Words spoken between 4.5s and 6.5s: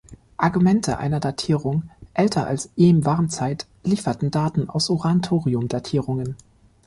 aus Uran-Thorium-Datierungen.